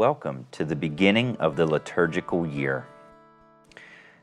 welcome 0.00 0.46
to 0.50 0.64
the 0.64 0.74
beginning 0.74 1.36
of 1.36 1.56
the 1.56 1.66
liturgical 1.66 2.46
year. 2.46 2.86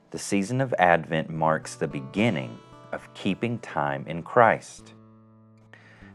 The 0.09 0.17
season 0.17 0.59
of 0.59 0.73
Advent 0.79 1.29
marks 1.29 1.75
the 1.75 1.87
beginning 1.87 2.57
of 2.91 3.13
keeping 3.13 3.59
time 3.59 4.03
in 4.07 4.23
Christ. 4.23 4.95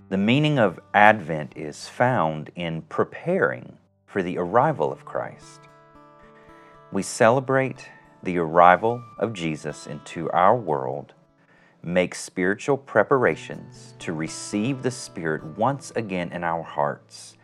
The 0.08 0.18
meaning 0.18 0.58
of 0.58 0.80
Advent 0.94 1.52
is 1.54 1.88
found 1.88 2.50
in 2.56 2.82
preparing 2.82 3.78
for 4.04 4.20
the 4.20 4.36
arrival 4.36 4.90
of 4.90 5.04
Christ. 5.04 5.60
We 6.90 7.04
celebrate 7.04 7.88
the 8.24 8.38
arrival 8.38 9.00
of 9.20 9.32
Jesus 9.32 9.86
into 9.86 10.28
our 10.32 10.56
world, 10.56 11.14
make 11.84 12.16
spiritual 12.16 12.78
preparations 12.78 13.94
to 14.00 14.12
receive 14.12 14.82
the 14.82 14.90
Spirit 14.90 15.44
once 15.56 15.92
again 15.94 16.32
in 16.32 16.42
our 16.42 16.64
hearts, 16.64 17.36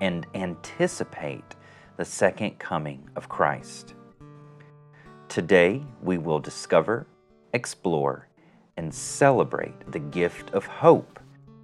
and 0.00 0.26
anticipate 0.34 1.56
the 1.96 2.04
second 2.04 2.58
coming 2.58 3.08
of 3.16 3.28
Christ. 3.28 3.94
Today, 5.28 5.82
we 6.02 6.18
will 6.18 6.38
discover, 6.38 7.06
explore, 7.52 8.28
and 8.76 8.92
celebrate 8.92 9.90
the 9.90 9.98
gift 9.98 10.50
of 10.50 10.66
hope 10.66 11.18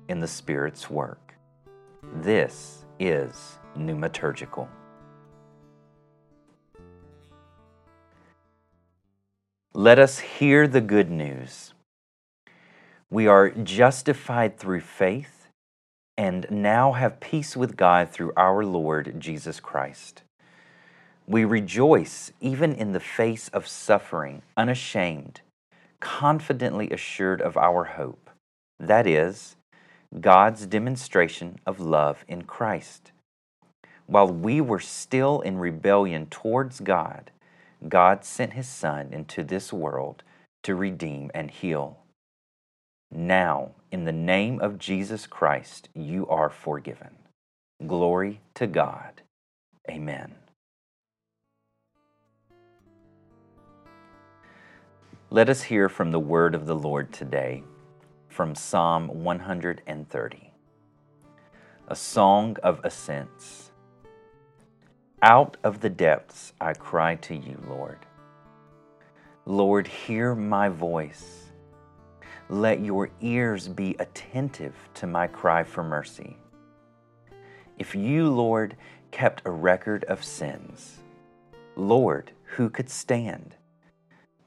in 0.08 0.20
the 0.20 0.28
Spirit's 0.28 0.90
work. 0.90 1.34
This 2.16 2.84
is 2.98 3.58
Pneumaturgical. 3.76 4.68
Let 9.74 9.98
us 9.98 10.18
hear 10.18 10.68
the 10.68 10.80
good 10.80 11.10
news. 11.10 11.72
We 13.10 13.26
are 13.26 13.50
justified 13.50 14.58
through 14.58 14.80
faith 14.80 15.41
and 16.16 16.46
now 16.50 16.92
have 16.92 17.20
peace 17.20 17.56
with 17.56 17.76
God 17.76 18.10
through 18.10 18.32
our 18.36 18.64
Lord 18.64 19.14
Jesus 19.18 19.60
Christ. 19.60 20.22
We 21.26 21.44
rejoice 21.44 22.32
even 22.40 22.74
in 22.74 22.92
the 22.92 23.00
face 23.00 23.48
of 23.48 23.66
suffering, 23.66 24.42
unashamed, 24.56 25.40
confidently 26.00 26.90
assured 26.90 27.40
of 27.40 27.56
our 27.56 27.84
hope. 27.84 28.30
That 28.78 29.06
is, 29.06 29.56
God's 30.20 30.66
demonstration 30.66 31.58
of 31.64 31.80
love 31.80 32.24
in 32.28 32.42
Christ. 32.42 33.12
While 34.06 34.28
we 34.28 34.60
were 34.60 34.80
still 34.80 35.40
in 35.40 35.58
rebellion 35.58 36.26
towards 36.26 36.80
God, 36.80 37.30
God 37.88 38.24
sent 38.24 38.52
His 38.52 38.68
Son 38.68 39.08
into 39.12 39.42
this 39.42 39.72
world 39.72 40.22
to 40.64 40.74
redeem 40.74 41.30
and 41.34 41.50
heal. 41.50 41.98
Now, 43.10 43.70
in 43.92 44.04
the 44.04 44.12
name 44.12 44.58
of 44.60 44.78
Jesus 44.78 45.26
Christ, 45.26 45.90
you 45.94 46.26
are 46.28 46.48
forgiven. 46.48 47.10
Glory 47.86 48.40
to 48.54 48.66
God. 48.66 49.20
Amen. 49.88 50.34
Let 55.28 55.50
us 55.50 55.64
hear 55.64 55.90
from 55.90 56.10
the 56.10 56.18
word 56.18 56.54
of 56.54 56.66
the 56.66 56.74
Lord 56.74 57.12
today 57.12 57.64
from 58.28 58.54
Psalm 58.54 59.08
130, 59.08 60.52
a 61.88 61.96
song 61.96 62.56
of 62.62 62.80
ascents. 62.84 63.72
Out 65.20 65.58
of 65.62 65.80
the 65.80 65.90
depths 65.90 66.54
I 66.58 66.72
cry 66.72 67.16
to 67.16 67.36
you, 67.36 67.62
Lord. 67.68 67.98
Lord, 69.44 69.86
hear 69.86 70.34
my 70.34 70.70
voice. 70.70 71.51
Let 72.52 72.84
your 72.84 73.08
ears 73.22 73.66
be 73.66 73.96
attentive 73.98 74.74
to 74.96 75.06
my 75.06 75.26
cry 75.26 75.64
for 75.64 75.82
mercy. 75.82 76.36
If 77.78 77.94
you, 77.94 78.28
Lord, 78.28 78.76
kept 79.10 79.40
a 79.46 79.50
record 79.50 80.04
of 80.04 80.22
sins, 80.22 80.98
Lord, 81.76 82.32
who 82.44 82.68
could 82.68 82.90
stand? 82.90 83.56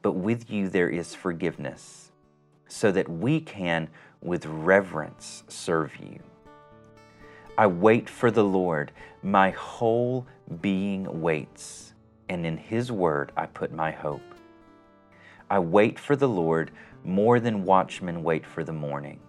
But 0.03 0.11
with 0.11 0.51
you 0.51 0.69
there 0.69 0.87
is 0.87 1.15
forgiveness, 1.15 2.11
so 2.67 2.91
that 2.91 3.09
we 3.09 3.41
can, 3.41 3.89
with 4.21 4.45
reverence, 4.45 5.43
serve 5.47 5.95
you. 5.95 6.19
I 7.57 7.65
wait 7.65 8.07
for 8.07 8.29
the 8.29 8.45
Lord. 8.45 8.91
My 9.23 9.49
whole 9.49 10.27
being 10.61 11.23
waits, 11.23 11.95
and 12.29 12.45
in 12.45 12.57
His 12.57 12.91
word 12.91 13.31
I 13.35 13.47
put 13.47 13.73
my 13.73 13.89
hope. 13.89 14.34
I 15.55 15.59
wait 15.59 15.97
for 15.97 16.17
the 16.17 16.27
Lord 16.27 16.71
more 17.05 17.39
than 17.39 17.63
watchmen 17.63 18.23
wait 18.23 18.45
for 18.45 18.65
the 18.65 18.73
morning, 18.73 19.21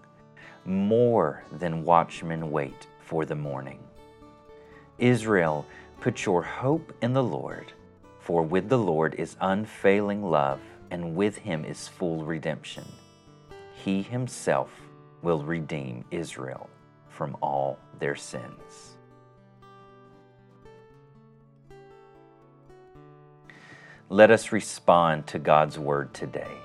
more 0.65 1.45
than 1.53 1.85
watchmen 1.85 2.51
wait 2.51 2.89
for 2.99 3.25
the 3.25 3.37
morning. 3.37 3.79
Israel, 4.99 5.65
put 6.01 6.25
your 6.25 6.43
hope 6.43 6.93
in 7.01 7.13
the 7.13 7.23
Lord, 7.23 7.73
for 8.19 8.43
with 8.43 8.69
the 8.69 8.77
Lord 8.77 9.15
is 9.15 9.37
unfailing 9.41 10.25
love, 10.25 10.59
and 10.91 11.15
with 11.15 11.39
Him 11.39 11.65
is 11.65 11.87
full 11.87 12.25
redemption. 12.25 12.87
He 13.85 14.03
Himself 14.03 14.73
will 15.23 15.45
redeem 15.45 16.05
Israel 16.11 16.69
from 17.09 17.37
all 17.41 17.79
their 18.01 18.17
sins. 18.17 18.96
Let 24.09 24.31
us 24.31 24.53
respond 24.53 25.27
to 25.29 25.41
God's 25.41 25.81
word 25.81 26.15
today. 26.15 26.57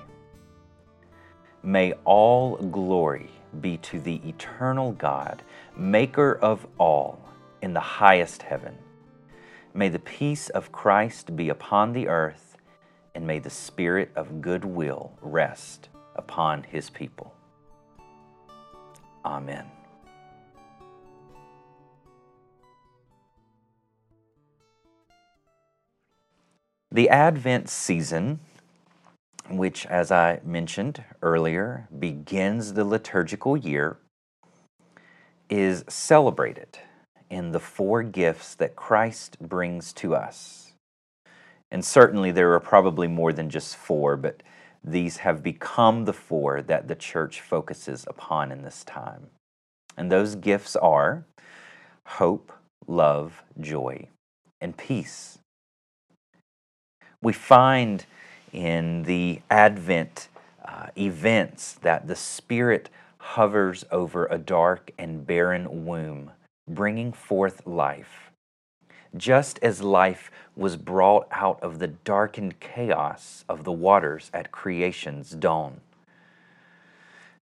May 1.64 1.92
all 2.04 2.56
glory 2.56 3.30
be 3.60 3.78
to 3.78 3.98
the 3.98 4.20
eternal 4.24 4.92
God, 4.92 5.42
maker 5.76 6.38
of 6.40 6.64
all, 6.78 7.20
in 7.60 7.74
the 7.74 7.80
highest 7.80 8.42
heaven. 8.42 8.78
May 9.74 9.88
the 9.88 9.98
peace 9.98 10.50
of 10.50 10.70
Christ 10.70 11.34
be 11.34 11.48
upon 11.48 11.92
the 11.92 12.06
earth, 12.06 12.56
and 13.14 13.26
may 13.26 13.40
the 13.40 13.50
spirit 13.50 14.12
of 14.14 14.40
goodwill 14.40 15.12
rest 15.20 15.88
upon 16.14 16.62
his 16.62 16.90
people. 16.90 17.34
Amen. 19.24 19.66
The 26.92 27.08
Advent 27.08 27.70
season, 27.70 28.40
which, 29.48 29.86
as 29.86 30.12
I 30.12 30.40
mentioned 30.44 31.02
earlier, 31.22 31.88
begins 31.98 32.74
the 32.74 32.84
liturgical 32.84 33.56
year, 33.56 33.96
is 35.48 35.86
celebrated 35.88 36.80
in 37.30 37.52
the 37.52 37.60
four 37.60 38.02
gifts 38.02 38.54
that 38.56 38.76
Christ 38.76 39.38
brings 39.40 39.94
to 39.94 40.14
us. 40.14 40.74
And 41.70 41.82
certainly 41.82 42.30
there 42.30 42.52
are 42.52 42.60
probably 42.60 43.08
more 43.08 43.32
than 43.32 43.48
just 43.48 43.74
four, 43.74 44.18
but 44.18 44.42
these 44.84 45.16
have 45.16 45.42
become 45.42 46.04
the 46.04 46.12
four 46.12 46.60
that 46.60 46.88
the 46.88 46.94
church 46.94 47.40
focuses 47.40 48.04
upon 48.06 48.52
in 48.52 48.60
this 48.60 48.84
time. 48.84 49.28
And 49.96 50.12
those 50.12 50.34
gifts 50.34 50.76
are 50.76 51.24
hope, 52.04 52.52
love, 52.86 53.42
joy, 53.58 54.08
and 54.60 54.76
peace 54.76 55.38
we 57.22 57.32
find 57.32 58.04
in 58.52 59.04
the 59.04 59.40
Advent 59.48 60.28
uh, 60.64 60.88
events 60.98 61.74
that 61.82 62.06
the 62.08 62.16
Spirit 62.16 62.90
hovers 63.18 63.84
over 63.90 64.26
a 64.26 64.36
dark 64.36 64.90
and 64.98 65.26
barren 65.26 65.86
womb, 65.86 66.32
bringing 66.68 67.12
forth 67.12 67.66
life. 67.66 68.32
Just 69.16 69.58
as 69.62 69.82
life 69.82 70.30
was 70.56 70.76
brought 70.76 71.28
out 71.30 71.62
of 71.62 71.78
the 71.78 71.86
darkened 71.86 72.58
chaos 72.60 73.44
of 73.48 73.64
the 73.64 73.72
waters 73.72 74.30
at 74.34 74.50
creation's 74.50 75.30
dawn. 75.30 75.80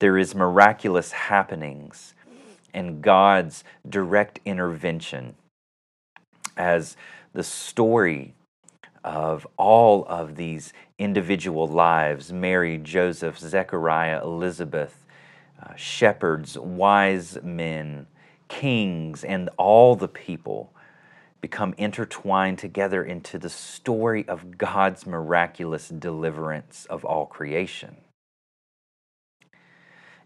There 0.00 0.19
is 0.19 0.34
miraculous 0.34 1.12
happenings 1.12 2.14
and 2.73 3.02
God's 3.02 3.62
direct 3.88 4.40
intervention 4.44 5.34
as 6.56 6.96
the 7.32 7.44
story 7.44 8.34
of 9.05 9.47
all 9.56 10.05
of 10.06 10.37
these 10.37 10.73
individual 10.99 11.67
lives 11.67 12.32
Mary, 12.32 12.79
Joseph, 12.79 13.38
Zechariah, 13.38 14.23
Elizabeth, 14.23 15.06
uh, 15.62 15.75
shepherds, 15.76 16.58
wise 16.58 17.38
men, 17.43 18.06
kings, 18.49 19.25
and 19.25 19.49
all 19.56 19.97
the 19.97 20.08
people 20.08 20.73
become 21.41 21.75
intertwined 21.79 22.58
together 22.58 23.02
into 23.02 23.38
the 23.38 23.49
story 23.49 24.26
of 24.29 24.58
God's 24.58 25.06
miraculous 25.06 25.88
deliverance 25.88 26.87
of 26.91 27.05
all 27.05 27.26
creation. 27.26 27.97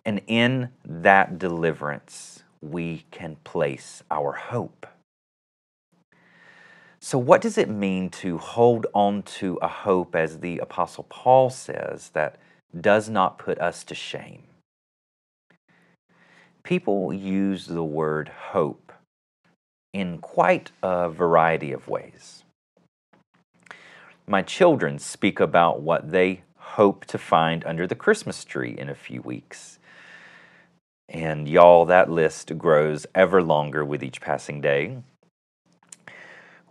And 0.05 0.21
in 0.27 0.71
that 0.85 1.39
deliverance, 1.39 2.43
we 2.61 3.07
can 3.11 3.37
place 3.45 4.03
our 4.11 4.33
hope. 4.33 4.87
So, 7.05 7.19
what 7.19 7.43
does 7.43 7.59
it 7.59 7.69
mean 7.69 8.09
to 8.23 8.39
hold 8.39 8.87
on 8.95 9.25
to 9.25 9.59
a 9.61 9.69
hope, 9.69 10.17
as 10.17 10.39
the 10.39 10.57
Apostle 10.57 11.05
Paul 11.11 11.51
says, 11.51 12.09
that 12.15 12.37
does 12.81 13.11
not 13.11 13.37
put 13.39 13.59
us 13.59 13.85
to 13.85 13.95
shame? 13.95 14.45
People 16.63 17.13
use 17.13 17.67
the 17.67 17.85
word 17.85 18.31
hope 18.31 18.91
in 19.93 20.17
quite 20.17 20.71
a 20.83 21.11
variety 21.11 21.73
of 21.73 21.89
ways. 21.89 22.45
My 24.27 24.41
children 24.41 24.99
speak 24.99 25.41
about 25.41 25.83
what 25.83 26.11
they 26.11 26.41
hope 26.57 27.05
to 27.05 27.19
find 27.19 27.67
under 27.67 27.87
the 27.87 27.95
Christmas 27.95 28.47
tree 28.47 28.75
in 28.79 28.89
a 28.89 28.95
few 28.95 29.21
weeks. 29.21 29.79
And 31.11 31.47
y'all, 31.51 31.85
that 31.85 32.11
list 32.11 32.57
grows 32.57 33.07
ever 33.15 33.43
longer 33.43 33.85
with 33.85 34.03
each 34.03 34.23
passing 34.23 34.63
day. 34.63 34.97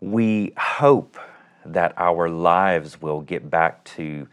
We 0.04 0.52
hope 0.58 1.18
that 1.66 1.94
our 1.96 2.28
lives 2.28 3.02
will 3.02 3.22
get 3.22 3.50
back 3.50 3.86
to 3.96 4.28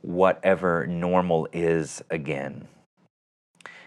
whatever 0.00 0.84
normal 0.88 1.46
is 1.52 2.02
again. 2.10 2.66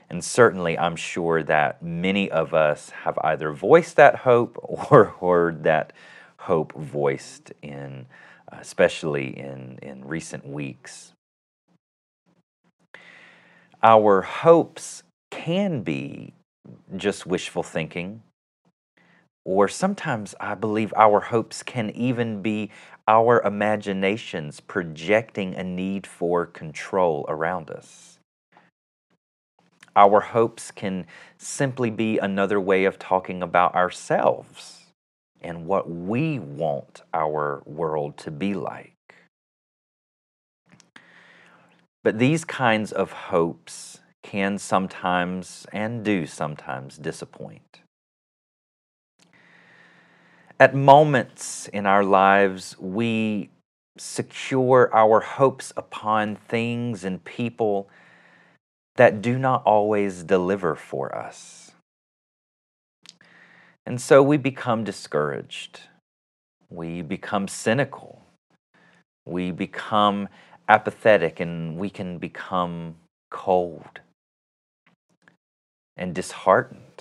And 0.10 0.24
certainly, 0.24 0.80
I'm 0.80 0.96
sure 0.96 1.44
that 1.44 1.84
many 1.84 2.32
of 2.32 2.54
us 2.54 2.92
have 2.92 3.20
either 3.22 3.52
voiced 3.52 3.98
that 3.98 4.16
hope 4.20 4.58
or 4.64 5.14
heard 5.20 5.66
that 5.66 5.92
hope 6.38 6.72
voiced 6.72 7.52
in, 7.62 8.06
uh, 8.50 8.60
especially 8.62 9.38
in, 9.38 9.78
in 9.82 10.06
recent 10.06 10.48
weeks. 10.48 11.12
Our 13.84 14.22
hopes 14.22 15.04
can 15.32 15.82
be 15.82 16.34
just 16.96 17.26
wishful 17.26 17.62
thinking, 17.62 18.24
or 19.46 19.68
sometimes 19.68 20.34
I 20.40 20.56
believe 20.56 20.94
our 20.98 21.20
hopes 21.20 21.62
can 21.62 21.92
even 21.92 22.42
be 22.42 22.72
our 23.08 23.40
imaginations 23.44 24.60
projecting 24.60 25.54
a 25.54 25.64
need 25.64 26.08
for 26.08 26.48
control 26.48 27.26
around 27.30 27.70
us. 27.70 28.18
Our 29.96 30.20
hopes 30.20 30.72
can 30.72 31.06
simply 31.38 31.92
be 31.92 32.18
another 32.18 32.60
way 32.60 32.86
of 32.86 33.00
talking 33.00 33.44
about 33.44 33.76
ourselves 33.76 34.88
and 35.42 35.68
what 35.68 35.90
we 35.90 36.40
want 36.40 37.04
our 37.14 37.62
world 37.66 38.18
to 38.18 38.32
be 38.32 38.56
like. 38.56 38.92
But 42.04 42.18
these 42.18 42.44
kinds 42.44 42.92
of 42.92 43.12
hopes 43.12 44.00
can 44.24 44.58
sometimes 44.58 45.68
and 45.72 46.04
do 46.04 46.26
sometimes 46.26 46.98
disappoint. 46.98 47.82
At 50.58 50.74
moments 50.74 51.68
in 51.68 51.86
our 51.86 52.04
lives, 52.04 52.78
we 52.80 53.50
secure 53.98 54.90
our 54.94 55.20
hopes 55.20 55.74
upon 55.76 56.38
things 56.38 57.04
and 57.04 57.24
people 57.26 57.90
that 58.96 59.22
do 59.22 59.38
not 59.38 59.64
always 59.66 60.24
deliver 60.24 60.74
for 60.76 61.14
us. 61.14 61.72
And 63.86 64.00
so 64.00 64.24
we 64.24 64.38
become 64.38 64.86
discouraged. 64.86 65.82
We 66.70 67.02
become 67.02 67.50
cynical. 67.50 68.22
We 69.26 69.52
become 69.52 70.30
apathetic 70.70 71.42
and 71.42 71.78
we 71.78 71.90
can 71.90 72.18
become 72.18 72.96
cold 73.30 74.00
and 75.98 76.16
disheartened. 76.16 76.95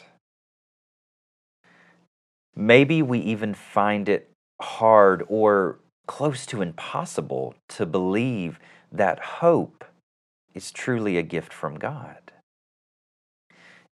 Maybe 2.57 3.03
we 3.03 3.19
even 3.21 3.55
find 3.55 4.09
it 4.09 4.31
hard 4.61 5.25
or 5.29 5.79
close 6.07 6.47
to 6.47 6.63
impossible 6.63 7.55
to 7.69 7.87
believe 7.87 8.59
that 8.93 9.19
hope 9.19 9.85
is 10.55 10.71
truly 10.71 11.17
a 11.17 11.23
gift 11.23 11.53
from 11.53 11.79
God. 11.79 12.33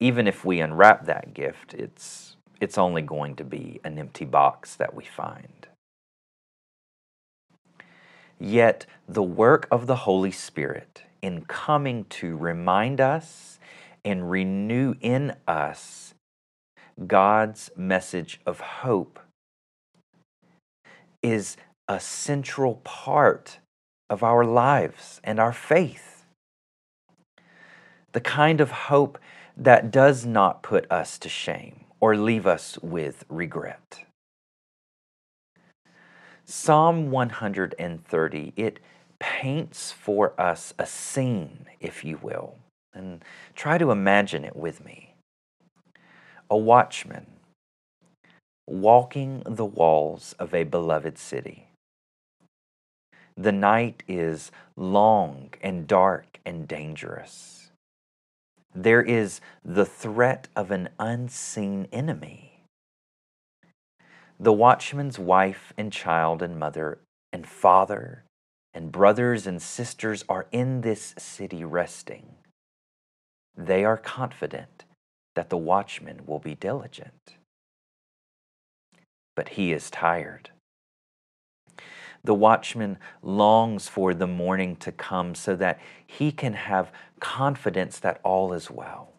Even 0.01 0.27
if 0.27 0.45
we 0.45 0.61
unwrap 0.61 1.07
that 1.07 1.35
gift, 1.35 1.75
it's, 1.75 2.37
it's 2.61 2.79
only 2.79 3.03
going 3.03 3.35
to 3.37 3.45
be 3.45 3.81
an 3.85 3.99
empty 3.99 4.25
box 4.25 4.75
that 4.77 4.95
we 4.95 5.05
find. 5.05 5.67
Yet, 8.39 8.87
the 9.09 9.23
work 9.23 9.67
of 9.71 9.87
the 9.87 9.97
Holy 9.97 10.31
Spirit 10.31 11.03
in 11.23 11.45
coming 11.47 12.05
to 12.05 12.37
remind 12.37 13.01
us 13.01 13.59
and 14.05 14.31
renew 14.31 14.95
in 15.01 15.35
us 15.49 16.06
God's 17.05 17.71
message 17.77 18.41
of 18.47 18.61
hope 18.61 19.21
is 21.23 21.59
a 21.89 22.01
central 22.01 22.77
part 22.85 23.59
of 24.09 24.23
our 24.23 24.45
lives 24.45 25.21
and 25.23 25.39
our 25.39 25.53
faith. 25.53 26.25
The 28.13 28.21
kind 28.21 28.63
of 28.63 28.71
hope 28.71 29.19
that 29.57 29.91
does 29.91 30.25
not 30.25 30.63
put 30.63 30.91
us 30.91 31.19
to 31.19 31.29
shame 31.29 31.85
or 32.01 32.17
leave 32.17 32.47
us 32.47 32.79
with 32.81 33.25
regret. 33.29 34.05
Psalm 36.47 37.11
130, 37.11 38.53
it 38.57 38.81
paints 39.19 39.93
for 39.93 40.41
us 40.41 40.73
a 40.79 40.87
scene, 40.87 41.67
if 41.81 42.05
you 42.05 42.19
will, 42.23 42.57
and 42.95 43.23
try 43.55 43.77
to 43.77 43.91
imagine 43.91 44.45
it 44.45 44.57
with 44.57 44.83
me 44.85 45.06
a 46.49 46.57
watchman 46.57 47.27
walking 48.69 49.43
the 49.47 49.65
walls 49.65 50.35
of 50.39 50.55
a 50.55 50.65
beloved 50.65 51.19
city. 51.19 51.69
The 53.37 53.53
night 53.53 54.03
is 54.09 54.51
long 54.77 55.51
and 55.63 55.87
dark 55.87 56.41
and 56.45 56.67
dangerous. 56.67 57.71
There 58.75 59.03
is 59.03 59.41
the 59.65 59.85
threat 59.85 60.49
of 60.57 60.71
an 60.71 60.89
unseen 60.99 61.89
enemy. 61.93 62.61
The 64.39 64.53
watchman's 64.53 65.19
wife 65.19 65.73
and 65.77 65.93
child 65.93 66.43
and 66.43 66.59
mother 66.59 66.99
and 67.33 67.47
father 67.47 68.25
and 68.75 68.93
brothers 68.93 69.47
and 69.47 69.61
sisters 69.61 70.25
are 70.29 70.47
in 70.53 70.83
this 70.83 71.15
city 71.19 71.65
resting. 71.65 72.35
They 73.57 73.85
are 73.85 73.97
confident 73.97 74.85
that 75.37 75.51
the 75.51 75.57
watchman 75.57 76.23
will 76.27 76.41
be 76.41 76.55
diligent. 76.57 77.37
But 79.37 79.51
he 79.51 79.73
is 79.73 79.91
tired. 79.91 80.51
The 82.25 82.35
watchman 82.35 82.99
longs 83.23 83.87
for 83.87 84.15
the 84.15 84.27
morning 84.27 84.77
to 84.77 84.91
come 84.91 85.37
so 85.37 85.55
that 85.57 85.79
he 86.05 86.33
can 86.33 86.55
have 86.55 86.91
confidence 87.21 87.99
that 88.01 88.21
all 88.25 88.53
is 88.53 88.71
well. 88.71 89.13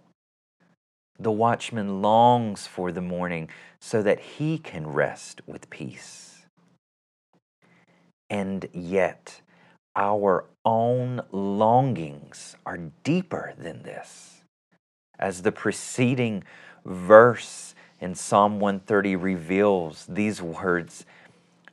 The 1.19 1.31
watchman 1.31 2.01
longs 2.01 2.67
for 2.67 2.91
the 2.91 3.01
morning 3.01 3.49
so 3.79 4.01
that 4.01 4.19
he 4.19 4.57
can 4.57 4.87
rest 4.87 5.41
with 5.45 5.69
peace. 5.69 6.45
And 8.29 8.67
yet, 8.73 9.41
our 9.95 10.45
own 10.65 11.21
longings 11.31 12.55
are 12.65 12.79
deeper 13.03 13.53
than 13.57 13.83
this 13.83 14.36
as 15.19 15.41
the 15.41 15.51
preceding 15.51 16.43
verse 16.85 17.75
in 17.99 18.15
Psalm 18.15 18.59
130 18.59 19.15
reveals 19.15 20.05
these 20.07 20.41
words 20.41 21.05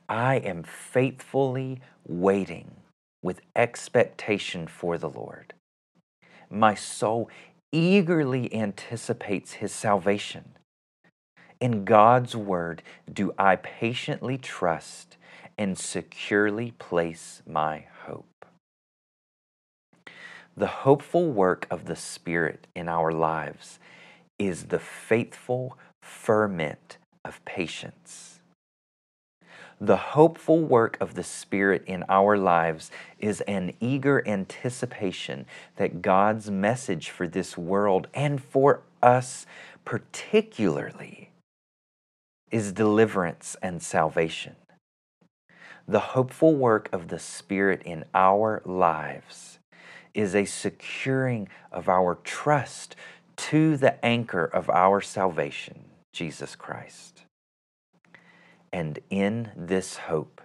I 0.07 0.35
am 0.35 0.63
faithfully 0.63 1.81
waiting 2.07 2.71
with 3.23 3.41
expectation 3.55 4.67
for 4.67 4.97
the 4.97 5.09
Lord. 5.09 5.53
My 6.49 6.75
soul 6.75 7.29
eagerly 7.71 8.53
anticipates 8.53 9.53
his 9.53 9.71
salvation. 9.71 10.51
In 11.59 11.85
God's 11.85 12.35
word 12.35 12.83
do 13.11 13.33
I 13.37 13.55
patiently 13.55 14.37
trust 14.37 15.17
and 15.57 15.77
securely 15.77 16.71
place 16.77 17.41
my. 17.47 17.85
The 20.57 20.67
hopeful 20.67 21.29
work 21.31 21.67
of 21.69 21.83
the 21.83 21.97
Spirit 21.97 22.67
in 22.75 22.87
our 22.87 23.11
lives 23.11 23.77
is 24.39 24.65
the 24.65 24.79
faithful 24.79 25.77
ferment 26.01 26.97
of 27.25 27.43
patience. 27.43 28.39
The 29.81 29.97
hopeful 29.97 30.61
work 30.61 30.97
of 31.01 31.15
the 31.15 31.23
Spirit 31.23 31.83
in 31.85 32.05
our 32.07 32.37
lives 32.37 32.89
is 33.19 33.41
an 33.41 33.73
eager 33.81 34.25
anticipation 34.25 35.45
that 35.75 36.01
God's 36.01 36.49
message 36.49 37.09
for 37.09 37.27
this 37.27 37.57
world 37.57 38.07
and 38.13 38.41
for 38.41 38.81
us 39.03 39.45
particularly 39.83 41.31
is 42.49 42.71
deliverance 42.71 43.57
and 43.61 43.83
salvation. 43.83 44.55
The 45.85 45.99
hopeful 45.99 46.55
work 46.55 46.87
of 46.93 47.09
the 47.09 47.19
Spirit 47.19 47.81
in 47.83 48.05
our 48.13 48.61
lives 48.63 49.54
is 50.15 50.33
a 50.33 50.45
securing 50.45 51.47
of 51.71 51.87
our 51.87 52.15
trust 52.23 52.95
to 53.35 53.77
the 53.77 54.03
anchor 54.03 54.45
of 54.45 54.69
our 54.69 55.01
salvation, 55.01 55.85
Jesus 56.13 56.55
Christ. 56.55 57.23
And 58.73 58.99
in 59.09 59.51
this 59.55 59.97
hope, 59.97 60.41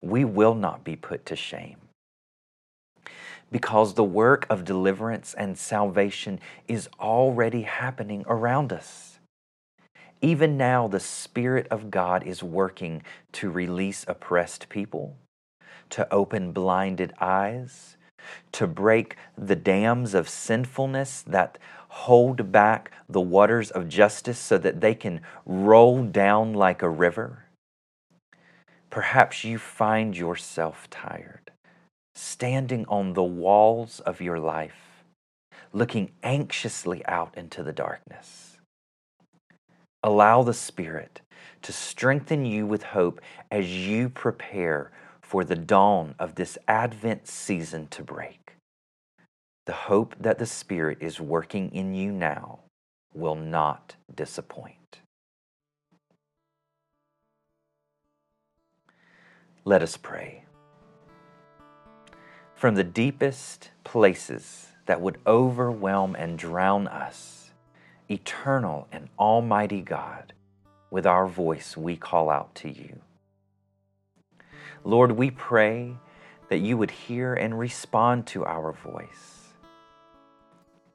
we 0.00 0.24
will 0.24 0.54
not 0.54 0.84
be 0.84 0.96
put 0.96 1.26
to 1.26 1.36
shame. 1.36 1.76
Because 3.52 3.94
the 3.94 4.04
work 4.04 4.46
of 4.48 4.64
deliverance 4.64 5.34
and 5.34 5.58
salvation 5.58 6.38
is 6.68 6.88
already 7.00 7.62
happening 7.62 8.24
around 8.28 8.72
us. 8.72 9.18
Even 10.22 10.56
now, 10.56 10.86
the 10.86 11.00
Spirit 11.00 11.66
of 11.70 11.90
God 11.90 12.22
is 12.24 12.42
working 12.42 13.02
to 13.32 13.50
release 13.50 14.04
oppressed 14.06 14.68
people, 14.68 15.16
to 15.88 16.12
open 16.12 16.52
blinded 16.52 17.12
eyes, 17.20 17.96
to 18.52 18.66
break 18.66 19.16
the 19.36 19.56
dams 19.56 20.14
of 20.14 20.28
sinfulness 20.28 21.22
that 21.22 21.58
hold 21.88 22.52
back 22.52 22.92
the 23.08 23.20
waters 23.20 23.70
of 23.70 23.88
justice 23.88 24.38
so 24.38 24.56
that 24.58 24.80
they 24.80 24.94
can 24.94 25.20
roll 25.44 26.04
down 26.04 26.52
like 26.52 26.82
a 26.82 26.88
river. 26.88 27.44
Perhaps 28.90 29.44
you 29.44 29.58
find 29.58 30.16
yourself 30.16 30.88
tired, 30.90 31.50
standing 32.14 32.84
on 32.88 33.12
the 33.12 33.24
walls 33.24 34.00
of 34.00 34.20
your 34.20 34.38
life, 34.38 35.04
looking 35.72 36.10
anxiously 36.22 37.04
out 37.06 37.36
into 37.36 37.62
the 37.62 37.72
darkness. 37.72 38.56
Allow 40.02 40.42
the 40.42 40.54
Spirit 40.54 41.20
to 41.62 41.72
strengthen 41.72 42.46
you 42.46 42.66
with 42.66 42.82
hope 42.82 43.20
as 43.50 43.70
you 43.70 44.08
prepare 44.08 44.90
for 45.30 45.44
the 45.44 45.54
dawn 45.54 46.12
of 46.18 46.34
this 46.34 46.58
Advent 46.66 47.28
season 47.28 47.86
to 47.86 48.02
break. 48.02 48.56
The 49.66 49.72
hope 49.72 50.16
that 50.18 50.40
the 50.40 50.44
Spirit 50.44 50.98
is 51.00 51.20
working 51.20 51.72
in 51.72 51.94
you 51.94 52.10
now 52.10 52.58
will 53.14 53.36
not 53.36 53.94
disappoint. 54.12 54.98
Let 59.64 59.82
us 59.84 59.96
pray. 59.96 60.42
From 62.56 62.74
the 62.74 62.82
deepest 62.82 63.70
places 63.84 64.66
that 64.86 65.00
would 65.00 65.20
overwhelm 65.28 66.16
and 66.16 66.36
drown 66.36 66.88
us, 66.88 67.52
eternal 68.10 68.88
and 68.90 69.08
almighty 69.16 69.80
God, 69.80 70.32
with 70.90 71.06
our 71.06 71.28
voice 71.28 71.76
we 71.76 71.96
call 71.96 72.30
out 72.30 72.52
to 72.56 72.68
you. 72.68 72.98
Lord, 74.84 75.12
we 75.12 75.30
pray 75.30 75.96
that 76.48 76.58
you 76.58 76.76
would 76.76 76.90
hear 76.90 77.34
and 77.34 77.58
respond 77.58 78.26
to 78.28 78.44
our 78.44 78.72
voice. 78.72 79.48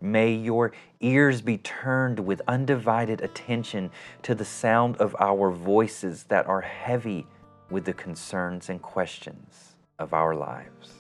May 0.02 0.34
your 0.34 0.74
ears 1.00 1.42
be 1.42 1.58
turned 1.60 2.20
with 2.20 2.42
undivided 2.48 3.22
attention 3.22 3.92
to 4.24 4.36
the 4.36 4.46
sound 4.46 4.98
of 4.98 5.16
our 5.20 5.52
voices 5.52 6.24
that 6.24 6.46
are 6.48 6.62
heavy 6.62 7.26
with 7.70 7.86
the 7.86 7.94
concerns 7.94 8.70
and 8.70 8.82
questions 8.82 9.76
of 9.98 10.14
our 10.14 10.36
lives. 10.36 10.94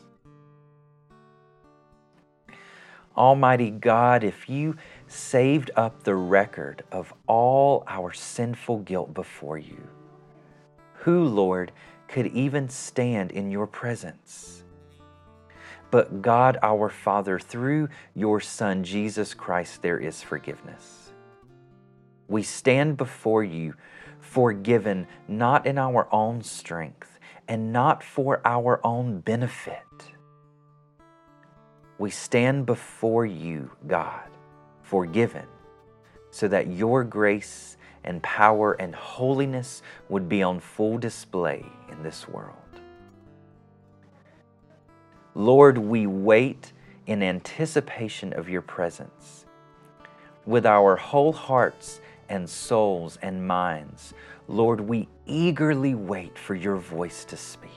Almighty 3.18 3.70
God, 3.72 4.24
if 4.24 4.50
you 4.50 4.76
saved 5.08 5.72
up 5.76 6.04
the 6.04 6.16
record 6.16 6.84
of 6.92 7.14
all 7.28 7.84
our 7.88 8.12
sinful 8.12 8.80
guilt 8.80 9.14
before 9.14 9.58
you, 9.58 9.88
who, 10.94 11.26
Lord, 11.26 11.72
could 12.08 12.28
even 12.28 12.70
stand 12.70 13.32
in 13.32 13.52
your 13.52 13.68
presence? 13.68 14.64
But 15.92 16.22
God 16.22 16.58
our 16.62 16.90
Father, 16.90 17.40
through 17.40 17.90
your 18.14 18.42
Son, 18.42 18.84
Jesus 18.84 19.34
Christ, 19.34 19.82
there 19.82 20.00
is 20.00 20.22
forgiveness. 20.22 21.12
We 22.28 22.44
stand 22.44 22.98
before 22.98 23.44
you 23.44 23.76
forgiven 24.20 25.08
not 25.28 25.66
in 25.66 25.78
our 25.78 26.08
own 26.12 26.42
strength 26.42 27.20
and 27.48 27.72
not 27.72 28.04
for 28.04 28.42
our 28.44 28.86
own 28.86 29.20
benefit. 29.20 29.78
We 31.98 32.10
stand 32.10 32.66
before 32.66 33.26
you, 33.26 33.72
God, 33.88 34.30
forgiven, 34.82 35.46
so 36.32 36.48
that 36.48 36.68
your 36.68 37.04
grace 37.04 37.78
and 38.06 38.24
power 38.24 38.74
and 38.74 38.96
holiness 38.96 39.82
would 40.08 40.30
be 40.30 40.42
on 40.42 40.62
full 40.62 40.98
display 40.98 41.66
in 41.92 42.02
this 42.04 42.28
world. 42.30 42.56
Lord, 45.34 45.78
we 45.78 46.08
wait 46.08 46.72
in 47.08 47.22
anticipation 47.22 48.32
of 48.32 48.48
your 48.48 48.62
presence. 48.62 49.46
With 50.46 50.66
our 50.66 50.96
whole 50.96 51.34
hearts 51.34 52.00
and 52.30 52.50
souls 52.50 53.18
and 53.22 53.46
minds, 53.46 54.14
Lord, 54.48 54.80
we 54.80 55.10
eagerly 55.26 55.96
wait 55.96 56.38
for 56.38 56.56
your 56.56 56.78
voice 56.78 57.26
to 57.26 57.36
speak. 57.36 57.72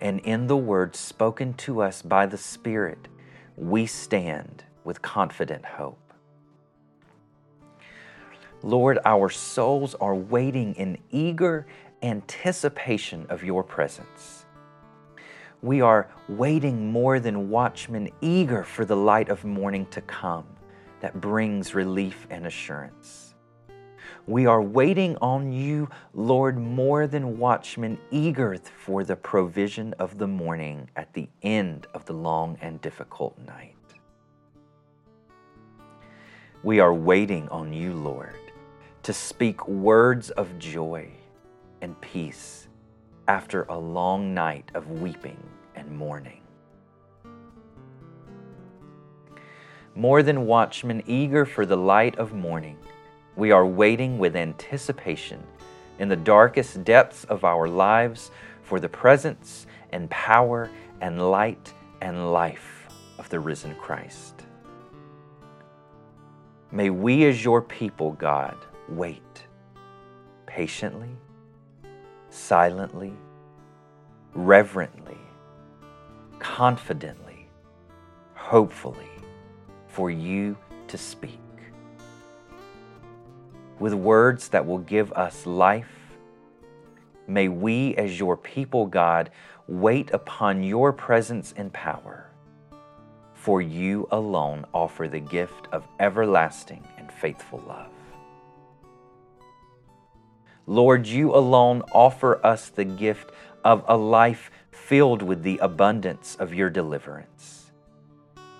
And 0.00 0.20
in 0.20 0.48
the 0.48 0.56
word 0.56 0.94
spoken 0.96 1.54
to 1.54 1.80
us 1.80 2.02
by 2.02 2.26
the 2.26 2.36
Spirit, 2.36 3.08
we 3.56 3.86
stand 3.86 4.64
with 4.82 5.00
confident 5.00 5.64
hope. 5.64 6.03
Lord, 8.64 8.98
our 9.04 9.28
souls 9.28 9.94
are 9.96 10.14
waiting 10.14 10.74
in 10.76 10.96
eager 11.10 11.66
anticipation 12.02 13.26
of 13.28 13.44
your 13.44 13.62
presence. 13.62 14.46
We 15.60 15.82
are 15.82 16.08
waiting 16.30 16.90
more 16.90 17.20
than 17.20 17.50
watchmen, 17.50 18.08
eager 18.22 18.64
for 18.64 18.86
the 18.86 18.96
light 18.96 19.28
of 19.28 19.44
morning 19.44 19.84
to 19.90 20.00
come 20.00 20.46
that 21.00 21.20
brings 21.20 21.74
relief 21.74 22.26
and 22.30 22.46
assurance. 22.46 23.34
We 24.26 24.46
are 24.46 24.62
waiting 24.62 25.18
on 25.20 25.52
you, 25.52 25.90
Lord, 26.14 26.56
more 26.56 27.06
than 27.06 27.36
watchmen, 27.36 27.98
eager 28.10 28.56
for 28.56 29.04
the 29.04 29.16
provision 29.16 29.92
of 29.98 30.16
the 30.16 30.26
morning 30.26 30.88
at 30.96 31.12
the 31.12 31.28
end 31.42 31.86
of 31.92 32.06
the 32.06 32.14
long 32.14 32.56
and 32.62 32.80
difficult 32.80 33.38
night. 33.46 33.76
We 36.62 36.80
are 36.80 36.94
waiting 36.94 37.46
on 37.50 37.74
you, 37.74 37.92
Lord, 37.92 38.34
to 39.04 39.12
speak 39.12 39.68
words 39.68 40.30
of 40.30 40.58
joy 40.58 41.06
and 41.82 42.00
peace 42.00 42.68
after 43.28 43.64
a 43.64 43.78
long 43.78 44.32
night 44.32 44.70
of 44.72 44.90
weeping 44.92 45.36
and 45.74 45.94
mourning. 45.94 46.40
More 49.94 50.22
than 50.22 50.46
watchmen 50.46 51.02
eager 51.06 51.44
for 51.44 51.66
the 51.66 51.76
light 51.76 52.16
of 52.16 52.32
morning, 52.32 52.78
we 53.36 53.50
are 53.50 53.66
waiting 53.66 54.18
with 54.18 54.34
anticipation 54.36 55.42
in 55.98 56.08
the 56.08 56.16
darkest 56.16 56.82
depths 56.82 57.24
of 57.24 57.44
our 57.44 57.68
lives 57.68 58.30
for 58.62 58.80
the 58.80 58.88
presence 58.88 59.66
and 59.90 60.08
power 60.08 60.70
and 61.02 61.30
light 61.30 61.74
and 62.00 62.32
life 62.32 62.88
of 63.18 63.28
the 63.28 63.38
risen 63.38 63.74
Christ. 63.74 64.46
May 66.72 66.88
we, 66.88 67.26
as 67.26 67.44
your 67.44 67.60
people, 67.60 68.12
God, 68.12 68.56
wait 68.88 69.46
patiently 70.46 71.16
silently, 72.34 73.12
reverently, 74.34 75.18
confidently, 76.40 77.46
hopefully, 78.34 79.08
for 79.86 80.10
you 80.10 80.56
to 80.88 80.98
speak. 80.98 81.38
With 83.78 83.94
words 83.94 84.48
that 84.48 84.66
will 84.66 84.78
give 84.78 85.12
us 85.12 85.46
life, 85.46 86.16
may 87.28 87.48
we, 87.48 87.94
as 87.96 88.18
your 88.18 88.36
people, 88.36 88.86
God, 88.86 89.30
wait 89.68 90.10
upon 90.10 90.62
your 90.62 90.92
presence 90.92 91.54
and 91.56 91.72
power. 91.72 92.30
For 93.32 93.62
you 93.62 94.08
alone 94.10 94.64
offer 94.72 95.06
the 95.06 95.20
gift 95.20 95.68
of 95.70 95.86
everlasting 96.00 96.86
and 96.98 97.12
faithful 97.12 97.62
love. 97.68 97.90
Lord, 100.66 101.06
you 101.06 101.34
alone 101.34 101.82
offer 101.92 102.44
us 102.44 102.68
the 102.70 102.84
gift 102.84 103.30
of 103.64 103.84
a 103.86 103.96
life 103.96 104.50
filled 104.70 105.22
with 105.22 105.42
the 105.42 105.58
abundance 105.58 106.36
of 106.36 106.54
your 106.54 106.70
deliverance. 106.70 107.70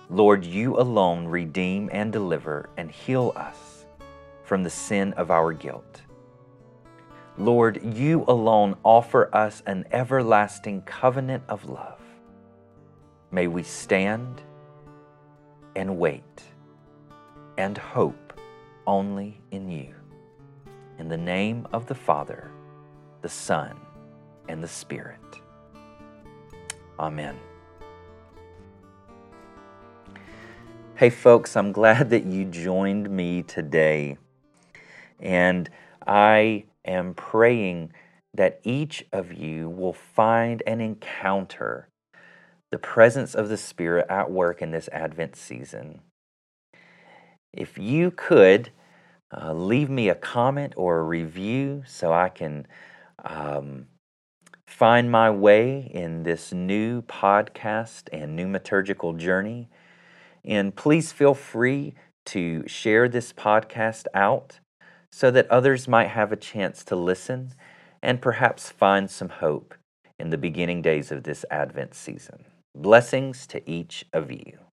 Lord, 0.09 0.45
you 0.45 0.79
alone 0.79 1.25
redeem 1.25 1.89
and 1.91 2.13
deliver 2.13 2.69
and 2.77 2.91
heal 2.91 3.33
us 3.35 3.85
from 4.43 4.63
the 4.63 4.69
sin 4.69 5.13
of 5.13 5.31
our 5.31 5.51
guilt. 5.51 6.01
Lord, 7.37 7.81
you 7.83 8.23
alone 8.27 8.77
offer 8.83 9.29
us 9.35 9.63
an 9.65 9.85
everlasting 9.91 10.83
covenant 10.83 11.43
of 11.49 11.67
love. 11.67 11.99
May 13.31 13.47
we 13.47 13.63
stand 13.63 14.43
and 15.75 15.97
wait 15.97 16.43
and 17.57 17.77
hope 17.77 18.39
only 18.85 19.41
in 19.51 19.69
you. 19.69 19.95
In 20.97 21.09
the 21.09 21.17
name 21.17 21.67
of 21.73 21.87
the 21.87 21.95
Father, 21.95 22.51
the 23.21 23.29
Son, 23.29 23.77
and 24.47 24.63
the 24.63 24.67
Spirit. 24.67 25.19
Amen. 26.97 27.37
Hey, 30.95 31.09
folks, 31.09 31.57
I'm 31.57 31.71
glad 31.73 32.09
that 32.11 32.25
you 32.25 32.45
joined 32.45 33.09
me 33.09 33.43
today. 33.43 34.17
And 35.19 35.69
I 36.07 36.65
am 36.85 37.13
praying 37.13 37.91
that 38.33 38.61
each 38.63 39.05
of 39.11 39.33
you 39.33 39.69
will 39.69 39.93
find 39.93 40.63
and 40.65 40.81
encounter 40.81 41.89
the 42.71 42.77
presence 42.77 43.35
of 43.35 43.49
the 43.49 43.57
Spirit 43.57 44.05
at 44.09 44.31
work 44.31 44.61
in 44.61 44.71
this 44.71 44.89
Advent 44.93 45.35
season. 45.35 46.01
if 47.53 47.77
you 47.77 48.11
could 48.11 48.71
uh, 49.31 49.53
leave 49.53 49.89
me 49.89 50.09
a 50.09 50.15
comment 50.15 50.73
or 50.75 50.99
a 50.99 51.03
review 51.03 51.83
so 51.87 52.13
I 52.13 52.29
can 52.29 52.67
um, 53.23 53.87
find 54.67 55.11
my 55.11 55.29
way 55.29 55.89
in 55.93 56.23
this 56.23 56.53
new 56.53 57.01
podcast 57.03 58.09
and 58.11 58.37
pneumaturgical 58.37 59.17
journey. 59.17 59.69
And 60.43 60.75
please 60.75 61.11
feel 61.11 61.33
free 61.33 61.95
to 62.27 62.67
share 62.67 63.07
this 63.07 63.33
podcast 63.33 64.05
out 64.13 64.59
so 65.11 65.31
that 65.31 65.49
others 65.49 65.87
might 65.87 66.07
have 66.07 66.31
a 66.31 66.37
chance 66.37 66.83
to 66.85 66.95
listen 66.95 67.53
and 68.01 68.21
perhaps 68.21 68.69
find 68.69 69.09
some 69.09 69.29
hope 69.29 69.73
in 70.19 70.29
the 70.29 70.37
beginning 70.37 70.81
days 70.81 71.11
of 71.11 71.23
this 71.23 71.45
Advent 71.49 71.93
season. 71.93 72.45
Blessings 72.75 73.47
to 73.47 73.69
each 73.69 74.05
of 74.13 74.31
you. 74.31 74.64